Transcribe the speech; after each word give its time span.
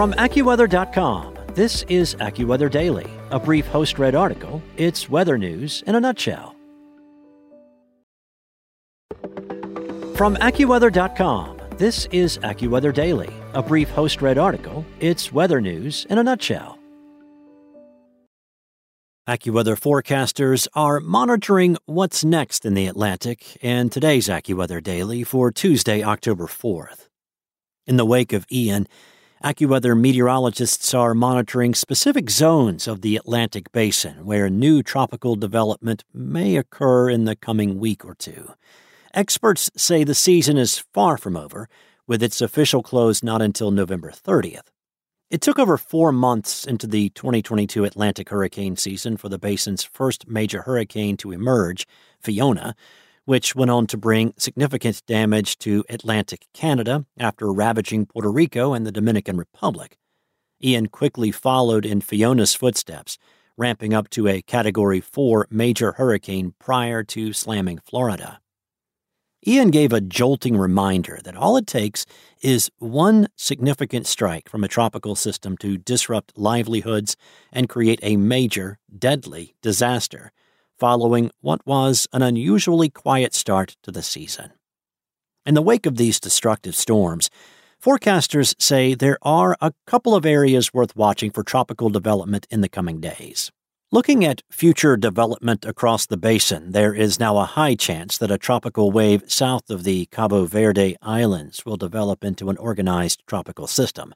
From 0.00 0.14
AccuWeather.com, 0.14 1.36
this 1.52 1.82
is 1.90 2.14
AccuWeather 2.14 2.70
Daily, 2.70 3.06
a 3.30 3.38
brief 3.38 3.66
host 3.66 3.98
read 3.98 4.14
article. 4.14 4.62
It's 4.78 5.10
weather 5.10 5.36
news 5.36 5.84
in 5.86 5.94
a 5.94 6.00
nutshell. 6.00 6.56
From 10.16 10.36
AccuWeather.com, 10.36 11.60
this 11.76 12.06
is 12.12 12.38
AccuWeather 12.38 12.94
Daily, 12.94 13.28
a 13.52 13.62
brief 13.62 13.90
host 13.90 14.22
read 14.22 14.38
article. 14.38 14.86
It's 15.00 15.34
weather 15.34 15.60
news 15.60 16.06
in 16.08 16.16
a 16.16 16.22
nutshell. 16.22 16.78
AccuWeather 19.28 19.78
forecasters 19.78 20.66
are 20.72 21.00
monitoring 21.00 21.76
what's 21.84 22.24
next 22.24 22.64
in 22.64 22.72
the 22.72 22.86
Atlantic 22.86 23.58
and 23.60 23.92
today's 23.92 24.28
AccuWeather 24.28 24.82
Daily 24.82 25.24
for 25.24 25.52
Tuesday, 25.52 26.02
October 26.02 26.46
4th. 26.46 27.08
In 27.86 27.98
the 27.98 28.06
wake 28.06 28.32
of 28.32 28.46
Ian, 28.50 28.88
AccuWeather 29.42 29.98
meteorologists 29.98 30.92
are 30.92 31.14
monitoring 31.14 31.74
specific 31.74 32.28
zones 32.28 32.86
of 32.86 33.00
the 33.00 33.16
Atlantic 33.16 33.72
basin 33.72 34.26
where 34.26 34.50
new 34.50 34.82
tropical 34.82 35.34
development 35.34 36.04
may 36.12 36.58
occur 36.58 37.08
in 37.08 37.24
the 37.24 37.34
coming 37.34 37.78
week 37.78 38.04
or 38.04 38.14
two. 38.14 38.52
Experts 39.14 39.70
say 39.74 40.04
the 40.04 40.14
season 40.14 40.58
is 40.58 40.84
far 40.92 41.16
from 41.16 41.38
over, 41.38 41.70
with 42.06 42.22
its 42.22 42.42
official 42.42 42.82
close 42.82 43.22
not 43.22 43.40
until 43.40 43.70
November 43.70 44.10
30th. 44.10 44.68
It 45.30 45.40
took 45.40 45.58
over 45.58 45.78
four 45.78 46.12
months 46.12 46.66
into 46.66 46.86
the 46.86 47.08
2022 47.08 47.84
Atlantic 47.84 48.28
hurricane 48.28 48.76
season 48.76 49.16
for 49.16 49.30
the 49.30 49.38
basin's 49.38 49.82
first 49.82 50.28
major 50.28 50.62
hurricane 50.62 51.16
to 51.16 51.32
emerge, 51.32 51.86
Fiona, 52.20 52.74
which 53.30 53.54
went 53.54 53.70
on 53.70 53.86
to 53.86 53.96
bring 53.96 54.34
significant 54.36 55.06
damage 55.06 55.56
to 55.56 55.84
Atlantic 55.88 56.48
Canada 56.52 57.06
after 57.16 57.52
ravaging 57.52 58.04
Puerto 58.04 58.28
Rico 58.28 58.72
and 58.72 58.84
the 58.84 58.90
Dominican 58.90 59.36
Republic. 59.36 59.96
Ian 60.64 60.88
quickly 60.88 61.30
followed 61.30 61.86
in 61.86 62.00
Fiona's 62.00 62.56
footsteps, 62.56 63.18
ramping 63.56 63.94
up 63.94 64.10
to 64.10 64.26
a 64.26 64.42
Category 64.42 65.00
4 65.00 65.46
major 65.48 65.92
hurricane 65.92 66.54
prior 66.58 67.04
to 67.04 67.32
slamming 67.32 67.78
Florida. 67.78 68.40
Ian 69.46 69.70
gave 69.70 69.92
a 69.92 70.00
jolting 70.00 70.56
reminder 70.56 71.20
that 71.22 71.36
all 71.36 71.56
it 71.56 71.68
takes 71.68 72.06
is 72.42 72.68
one 72.80 73.28
significant 73.36 74.08
strike 74.08 74.48
from 74.48 74.64
a 74.64 74.68
tropical 74.68 75.14
system 75.14 75.56
to 75.58 75.78
disrupt 75.78 76.36
livelihoods 76.36 77.16
and 77.52 77.68
create 77.68 78.00
a 78.02 78.16
major, 78.16 78.80
deadly 78.98 79.54
disaster, 79.62 80.32
following 80.80 81.30
what 81.40 81.64
was 81.66 82.08
an 82.12 82.22
unusually 82.22 82.88
quiet 82.88 83.34
start 83.34 83.76
to 83.82 83.92
the 83.92 84.02
season. 84.02 84.50
In 85.44 85.54
the 85.54 85.62
wake 85.62 85.86
of 85.86 85.98
these 85.98 86.18
destructive 86.18 86.74
storms, 86.74 87.30
forecasters 87.80 88.54
say 88.58 88.94
there 88.94 89.18
are 89.22 89.56
a 89.60 89.72
couple 89.86 90.14
of 90.14 90.26
areas 90.26 90.74
worth 90.74 90.96
watching 90.96 91.30
for 91.30 91.44
tropical 91.44 91.90
development 91.90 92.46
in 92.50 92.62
the 92.62 92.68
coming 92.68 92.98
days. 92.98 93.52
Looking 93.92 94.24
at 94.24 94.42
future 94.50 94.96
development 94.96 95.64
across 95.64 96.06
the 96.06 96.16
basin, 96.16 96.70
there 96.70 96.94
is 96.94 97.18
now 97.18 97.38
a 97.38 97.44
high 97.44 97.74
chance 97.74 98.16
that 98.18 98.30
a 98.30 98.38
tropical 98.38 98.92
wave 98.92 99.24
south 99.26 99.68
of 99.68 99.82
the 99.82 100.06
Cabo 100.06 100.46
Verde 100.46 100.96
Islands 101.02 101.66
will 101.66 101.76
develop 101.76 102.24
into 102.24 102.50
an 102.50 102.56
organized 102.56 103.22
tropical 103.26 103.66
system, 103.66 104.14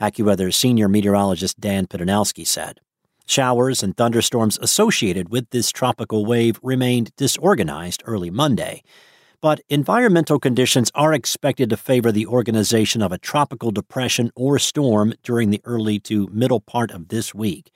AccuWeather's 0.00 0.54
senior 0.54 0.88
meteorologist 0.88 1.58
Dan 1.58 1.86
Pydynowski 1.86 2.46
said. 2.46 2.80
Showers 3.26 3.82
and 3.82 3.96
thunderstorms 3.96 4.58
associated 4.62 5.30
with 5.30 5.50
this 5.50 5.70
tropical 5.72 6.24
wave 6.24 6.60
remained 6.62 7.10
disorganized 7.16 8.02
early 8.06 8.30
Monday, 8.30 8.82
but 9.40 9.60
environmental 9.68 10.38
conditions 10.38 10.92
are 10.94 11.12
expected 11.12 11.68
to 11.70 11.76
favor 11.76 12.12
the 12.12 12.26
organization 12.26 13.02
of 13.02 13.10
a 13.10 13.18
tropical 13.18 13.72
depression 13.72 14.30
or 14.36 14.58
storm 14.60 15.12
during 15.24 15.50
the 15.50 15.60
early 15.64 15.98
to 16.00 16.28
middle 16.28 16.60
part 16.60 16.92
of 16.92 17.08
this 17.08 17.34
week. 17.34 17.72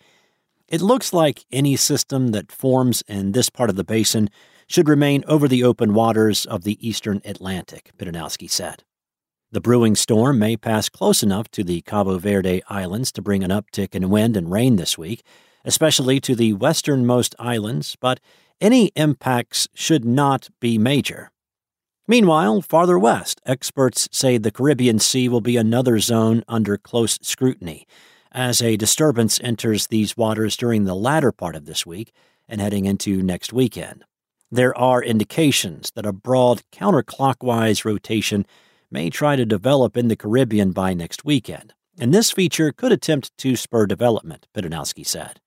It 0.68 0.80
looks 0.80 1.12
like 1.12 1.44
any 1.50 1.74
system 1.74 2.28
that 2.28 2.52
forms 2.52 3.02
in 3.08 3.32
this 3.32 3.50
part 3.50 3.70
of 3.70 3.76
the 3.76 3.84
basin 3.84 4.30
should 4.68 4.88
remain 4.88 5.24
over 5.26 5.48
the 5.48 5.64
open 5.64 5.94
waters 5.94 6.46
of 6.46 6.62
the 6.62 6.78
eastern 6.86 7.20
Atlantic, 7.24 7.90
Pydynowski 7.98 8.48
said. 8.48 8.84
The 9.52 9.60
brewing 9.60 9.96
storm 9.96 10.38
may 10.38 10.56
pass 10.56 10.88
close 10.88 11.24
enough 11.24 11.50
to 11.50 11.64
the 11.64 11.80
Cabo 11.80 12.18
Verde 12.18 12.62
Islands 12.68 13.10
to 13.12 13.22
bring 13.22 13.42
an 13.42 13.50
uptick 13.50 13.96
in 13.96 14.08
wind 14.08 14.36
and 14.36 14.48
rain 14.48 14.76
this 14.76 14.96
week, 14.96 15.24
especially 15.64 16.20
to 16.20 16.36
the 16.36 16.52
westernmost 16.52 17.34
islands, 17.36 17.96
but 18.00 18.20
any 18.60 18.92
impacts 18.94 19.66
should 19.74 20.04
not 20.04 20.50
be 20.60 20.78
major. 20.78 21.32
Meanwhile, 22.06 22.62
farther 22.62 22.96
west, 22.96 23.40
experts 23.44 24.08
say 24.12 24.38
the 24.38 24.52
Caribbean 24.52 25.00
Sea 25.00 25.28
will 25.28 25.40
be 25.40 25.56
another 25.56 25.98
zone 25.98 26.44
under 26.46 26.76
close 26.76 27.18
scrutiny 27.20 27.88
as 28.30 28.62
a 28.62 28.76
disturbance 28.76 29.40
enters 29.42 29.88
these 29.88 30.16
waters 30.16 30.56
during 30.56 30.84
the 30.84 30.94
latter 30.94 31.32
part 31.32 31.56
of 31.56 31.66
this 31.66 31.84
week 31.84 32.12
and 32.48 32.60
heading 32.60 32.84
into 32.84 33.20
next 33.20 33.52
weekend. 33.52 34.04
There 34.48 34.76
are 34.78 35.02
indications 35.02 35.90
that 35.96 36.06
a 36.06 36.12
broad 36.12 36.62
counterclockwise 36.72 37.84
rotation 37.84 38.46
may 38.90 39.10
try 39.10 39.36
to 39.36 39.44
develop 39.44 39.96
in 39.96 40.08
the 40.08 40.16
Caribbean 40.16 40.72
by 40.72 40.94
next 40.94 41.24
weekend, 41.24 41.74
and 41.98 42.12
this 42.12 42.30
feature 42.30 42.72
could 42.72 42.92
attempt 42.92 43.36
to 43.38 43.56
spur 43.56 43.86
development, 43.86 44.46
Pydynowski 44.54 45.06
said. 45.06 45.40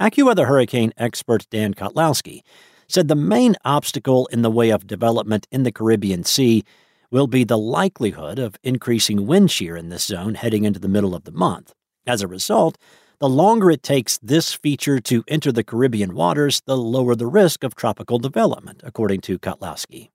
AccuWeather 0.00 0.46
hurricane 0.46 0.92
expert 0.96 1.46
Dan 1.50 1.74
Kottlowski 1.74 2.42
said 2.88 3.08
the 3.08 3.14
main 3.14 3.56
obstacle 3.64 4.26
in 4.28 4.42
the 4.42 4.50
way 4.50 4.70
of 4.70 4.86
development 4.86 5.46
in 5.50 5.64
the 5.64 5.72
Caribbean 5.72 6.24
Sea 6.24 6.64
will 7.10 7.26
be 7.26 7.44
the 7.44 7.58
likelihood 7.58 8.38
of 8.38 8.56
increasing 8.62 9.26
wind 9.26 9.50
shear 9.50 9.76
in 9.76 9.88
this 9.88 10.04
zone 10.04 10.34
heading 10.34 10.64
into 10.64 10.78
the 10.78 10.88
middle 10.88 11.14
of 11.14 11.24
the 11.24 11.32
month. 11.32 11.72
As 12.06 12.22
a 12.22 12.28
result, 12.28 12.78
the 13.18 13.28
longer 13.28 13.70
it 13.70 13.82
takes 13.82 14.18
this 14.18 14.54
feature 14.54 15.00
to 15.00 15.24
enter 15.26 15.50
the 15.50 15.64
Caribbean 15.64 16.14
waters, 16.14 16.62
the 16.66 16.76
lower 16.76 17.14
the 17.14 17.26
risk 17.26 17.64
of 17.64 17.74
tropical 17.74 18.18
development, 18.18 18.80
according 18.84 19.20
to 19.22 19.38
Kottlowski. 19.38 20.10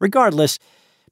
Regardless, 0.00 0.58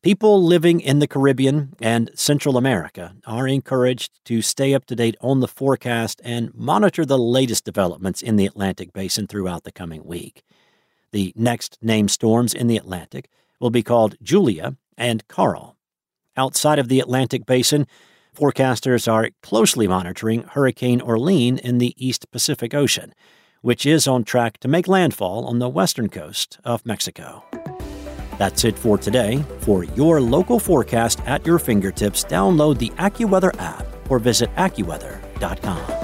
people 0.05 0.45
living 0.45 0.81
in 0.81 0.99
the 0.99 1.09
Caribbean 1.09 1.75
and 1.81 2.11
Central 2.15 2.59
America 2.59 3.17
are 3.27 3.49
encouraged 3.49 4.23
to 4.27 4.43
stay 4.43 4.75
up 4.75 4.85
to 4.85 4.95
date 4.95 5.17
on 5.23 5.41
the 5.41 5.49
forecast 5.49 6.21
and 6.23 6.55
monitor 6.55 7.07
the 7.07 7.19
latest 7.19 7.65
developments 7.65 8.21
in 8.21 8.37
the 8.37 8.45
Atlantic 8.45 8.93
basin 8.93 9.27
throughout 9.27 9.65
the 9.65 9.73
coming 9.73 10.05
week. 10.05 10.45
The 11.13 11.33
next 11.35 11.79
named 11.81 12.11
storms 12.11 12.53
in 12.53 12.67
the 12.67 12.77
Atlantic 12.77 13.31
will 13.59 13.71
be 13.71 13.83
called 13.83 14.17
Julia 14.23 14.77
and 14.99 15.27
Karl. 15.27 15.79
Outside 16.37 16.79
of 16.79 16.89
the 16.89 17.01
Atlantic 17.01 17.47
basin, 17.47 17.87
Forecasters 18.37 19.11
are 19.11 19.31
closely 19.43 19.89
monitoring 19.89 20.43
Hurricane 20.43 21.01
Orlene 21.01 21.59
in 21.59 21.79
the 21.79 21.95
East 21.97 22.31
Pacific 22.31 22.75
Ocean, 22.75 23.15
which 23.63 23.87
is 23.87 24.07
on 24.07 24.25
track 24.25 24.59
to 24.59 24.69
make 24.69 24.87
landfall 24.87 25.47
on 25.47 25.61
the 25.61 25.69
western 25.71 26.11
coast 26.11 26.59
of 26.63 26.85
Mexico. 26.85 27.43
That's 28.39 28.65
it 28.65 28.79
for 28.79 28.99
today. 28.99 29.45
For 29.61 29.85
your 29.85 30.21
local 30.21 30.59
forecast 30.59 31.21
at 31.27 31.47
your 31.47 31.59
fingertips, 31.59 32.25
download 32.25 32.79
the 32.79 32.91
AccuWeather 32.91 33.55
app 33.61 33.87
or 34.11 34.19
visit 34.19 34.55
AccuWeather.com. 34.57 36.04